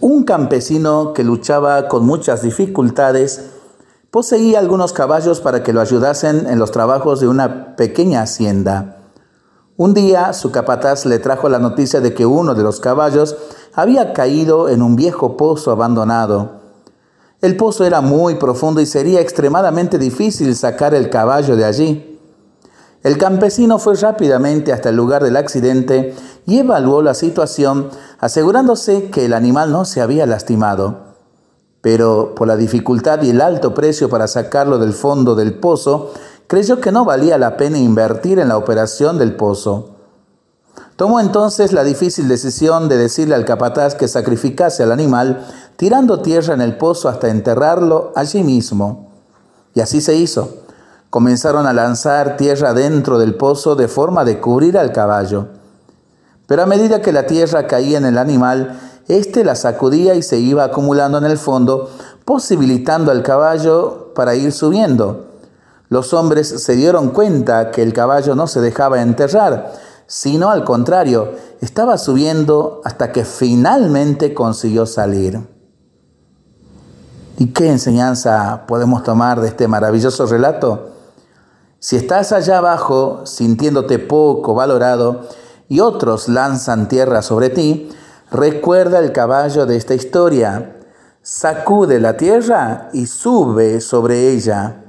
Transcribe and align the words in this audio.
Un 0.00 0.24
campesino 0.24 1.12
que 1.12 1.24
luchaba 1.24 1.86
con 1.88 2.06
muchas 2.06 2.40
dificultades 2.40 3.50
poseía 4.10 4.58
algunos 4.58 4.94
caballos 4.94 5.40
para 5.40 5.62
que 5.62 5.74
lo 5.74 5.82
ayudasen 5.82 6.46
en 6.48 6.58
los 6.58 6.70
trabajos 6.70 7.20
de 7.20 7.28
una 7.28 7.76
pequeña 7.76 8.22
hacienda. 8.22 8.96
Un 9.76 9.92
día 9.92 10.32
su 10.32 10.52
capataz 10.52 11.04
le 11.04 11.18
trajo 11.18 11.50
la 11.50 11.58
noticia 11.58 12.00
de 12.00 12.14
que 12.14 12.24
uno 12.24 12.54
de 12.54 12.62
los 12.62 12.80
caballos 12.80 13.36
había 13.74 14.14
caído 14.14 14.70
en 14.70 14.80
un 14.80 14.96
viejo 14.96 15.36
pozo 15.36 15.70
abandonado. 15.70 16.60
El 17.42 17.58
pozo 17.58 17.84
era 17.84 18.00
muy 18.00 18.36
profundo 18.36 18.80
y 18.80 18.86
sería 18.86 19.20
extremadamente 19.20 19.98
difícil 19.98 20.56
sacar 20.56 20.94
el 20.94 21.10
caballo 21.10 21.56
de 21.56 21.64
allí. 21.66 22.10
El 23.02 23.16
campesino 23.16 23.78
fue 23.78 23.96
rápidamente 23.96 24.72
hasta 24.72 24.90
el 24.90 24.96
lugar 24.96 25.24
del 25.24 25.36
accidente 25.36 26.14
y 26.50 26.58
evaluó 26.58 27.00
la 27.00 27.14
situación, 27.14 27.90
asegurándose 28.18 29.08
que 29.08 29.24
el 29.24 29.34
animal 29.34 29.70
no 29.70 29.84
se 29.84 30.00
había 30.00 30.26
lastimado. 30.26 30.96
Pero 31.80 32.34
por 32.34 32.48
la 32.48 32.56
dificultad 32.56 33.22
y 33.22 33.30
el 33.30 33.40
alto 33.40 33.72
precio 33.72 34.08
para 34.08 34.26
sacarlo 34.26 34.80
del 34.80 34.92
fondo 34.92 35.36
del 35.36 35.54
pozo, 35.54 36.12
creyó 36.48 36.80
que 36.80 36.90
no 36.90 37.04
valía 37.04 37.38
la 37.38 37.56
pena 37.56 37.78
invertir 37.78 38.40
en 38.40 38.48
la 38.48 38.56
operación 38.56 39.16
del 39.16 39.36
pozo. 39.36 39.90
Tomó 40.96 41.20
entonces 41.20 41.72
la 41.72 41.84
difícil 41.84 42.26
decisión 42.26 42.88
de 42.88 42.96
decirle 42.96 43.36
al 43.36 43.44
capataz 43.44 43.94
que 43.94 44.08
sacrificase 44.08 44.82
al 44.82 44.90
animal, 44.90 45.46
tirando 45.76 46.20
tierra 46.20 46.54
en 46.54 46.62
el 46.62 46.76
pozo 46.76 47.08
hasta 47.08 47.28
enterrarlo 47.28 48.10
allí 48.16 48.42
mismo. 48.42 49.12
Y 49.72 49.82
así 49.82 50.00
se 50.00 50.16
hizo. 50.16 50.64
Comenzaron 51.10 51.68
a 51.68 51.72
lanzar 51.72 52.36
tierra 52.36 52.74
dentro 52.74 53.20
del 53.20 53.36
pozo 53.36 53.76
de 53.76 53.86
forma 53.86 54.24
de 54.24 54.40
cubrir 54.40 54.76
al 54.76 54.90
caballo. 54.90 55.59
Pero 56.50 56.64
a 56.64 56.66
medida 56.66 57.00
que 57.00 57.12
la 57.12 57.28
tierra 57.28 57.68
caía 57.68 57.96
en 57.96 58.04
el 58.04 58.18
animal, 58.18 58.76
éste 59.06 59.44
la 59.44 59.54
sacudía 59.54 60.16
y 60.16 60.22
se 60.24 60.38
iba 60.40 60.64
acumulando 60.64 61.16
en 61.18 61.24
el 61.24 61.38
fondo, 61.38 61.88
posibilitando 62.24 63.12
al 63.12 63.22
caballo 63.22 64.12
para 64.16 64.34
ir 64.34 64.50
subiendo. 64.50 65.26
Los 65.90 66.12
hombres 66.12 66.48
se 66.48 66.74
dieron 66.74 67.10
cuenta 67.10 67.70
que 67.70 67.84
el 67.84 67.92
caballo 67.92 68.34
no 68.34 68.48
se 68.48 68.60
dejaba 68.60 69.00
enterrar, 69.00 69.74
sino 70.08 70.50
al 70.50 70.64
contrario, 70.64 71.34
estaba 71.60 71.96
subiendo 71.98 72.80
hasta 72.84 73.12
que 73.12 73.24
finalmente 73.24 74.34
consiguió 74.34 74.86
salir. 74.86 75.38
¿Y 77.38 77.52
qué 77.52 77.70
enseñanza 77.70 78.64
podemos 78.66 79.04
tomar 79.04 79.40
de 79.40 79.46
este 79.46 79.68
maravilloso 79.68 80.26
relato? 80.26 80.88
Si 81.78 81.94
estás 81.94 82.32
allá 82.32 82.58
abajo 82.58 83.20
sintiéndote 83.24 84.00
poco 84.00 84.52
valorado 84.52 85.28
y 85.70 85.78
otros 85.78 86.28
lanzan 86.28 86.88
tierra 86.88 87.22
sobre 87.22 87.48
ti, 87.48 87.88
recuerda 88.32 88.98
el 88.98 89.12
caballo 89.12 89.66
de 89.66 89.76
esta 89.76 89.94
historia. 89.94 90.80
Sacude 91.22 92.00
la 92.00 92.16
tierra 92.16 92.88
y 92.92 93.06
sube 93.06 93.80
sobre 93.80 94.30
ella 94.32 94.82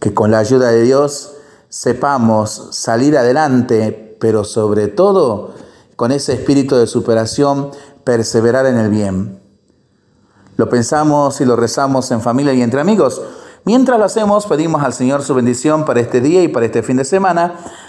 que 0.00 0.14
con 0.14 0.30
la 0.30 0.38
ayuda 0.38 0.70
de 0.70 0.82
Dios 0.82 1.34
sepamos 1.68 2.68
salir 2.72 3.18
adelante, 3.18 4.16
pero 4.18 4.42
sobre 4.42 4.88
todo 4.88 5.52
con 5.96 6.12
ese 6.12 6.32
espíritu 6.32 6.76
de 6.76 6.86
superación, 6.86 7.70
perseverar 8.04 8.64
en 8.64 8.78
el 8.78 8.88
bien. 8.88 9.38
Lo 10.56 10.70
pensamos 10.70 11.42
y 11.42 11.44
lo 11.44 11.56
rezamos 11.56 12.10
en 12.10 12.22
familia 12.22 12.54
y 12.54 12.62
entre 12.62 12.80
amigos. 12.80 13.20
Mientras 13.64 13.98
lo 13.98 14.06
hacemos, 14.06 14.46
pedimos 14.46 14.82
al 14.82 14.94
Señor 14.94 15.22
su 15.22 15.34
bendición 15.34 15.84
para 15.84 16.00
este 16.00 16.22
día 16.22 16.42
y 16.42 16.48
para 16.48 16.64
este 16.64 16.82
fin 16.82 16.96
de 16.96 17.04
semana. 17.04 17.58